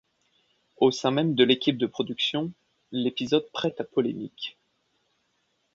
[0.77, 2.51] Au sein même de l'équipe de production,
[2.91, 4.57] l'épisode prête à polémique.